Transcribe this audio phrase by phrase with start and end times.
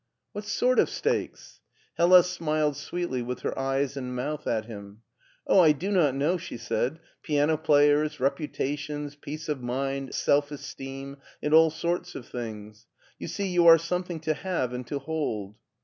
[0.33, 1.59] "What sort of stakes?
[1.75, 5.03] '* Hella smiled sweetly with her eyes and mouth at him."
[5.47, 11.17] Oh, I do not know!" she said;" piano players, reputations, peace of mind, self esteem,
[11.43, 12.87] and all sorts of things.
[13.19, 15.53] You iet you are something to have and to hold."